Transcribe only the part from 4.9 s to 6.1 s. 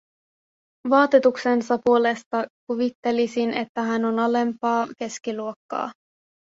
keskiluokkaa.